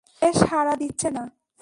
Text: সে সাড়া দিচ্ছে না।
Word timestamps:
সে 0.17 0.29
সাড়া 0.41 0.73
দিচ্ছে 0.75 1.09
না। 1.11 1.23